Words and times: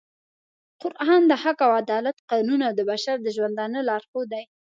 قرآن 0.81 1.21
د 1.27 1.31
حق 1.43 1.59
او 1.65 1.71
عدالت 1.81 2.17
قانون 2.31 2.59
او 2.67 2.73
د 2.75 2.81
بشر 2.91 3.15
د 3.21 3.27
ژوندانه 3.35 3.79
لارښود 3.89 4.27
دی 4.33 4.43